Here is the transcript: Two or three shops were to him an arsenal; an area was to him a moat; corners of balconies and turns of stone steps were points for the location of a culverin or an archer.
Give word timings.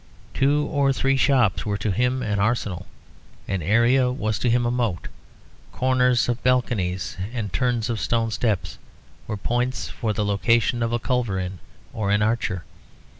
Two 0.33 0.65
or 0.67 0.91
three 0.91 1.15
shops 1.15 1.63
were 1.63 1.77
to 1.77 1.91
him 1.91 2.23
an 2.23 2.39
arsenal; 2.39 2.87
an 3.47 3.61
area 3.61 4.09
was 4.11 4.39
to 4.39 4.49
him 4.49 4.65
a 4.65 4.71
moat; 4.71 5.09
corners 5.71 6.27
of 6.27 6.41
balconies 6.41 7.17
and 7.31 7.53
turns 7.53 7.87
of 7.87 7.99
stone 7.99 8.31
steps 8.31 8.79
were 9.27 9.37
points 9.37 9.89
for 9.89 10.11
the 10.11 10.25
location 10.25 10.81
of 10.81 10.91
a 10.91 10.97
culverin 10.97 11.59
or 11.93 12.09
an 12.09 12.23
archer. 12.23 12.63